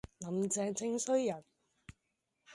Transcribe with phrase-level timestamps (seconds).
[0.17, 1.43] 林鄭正衰人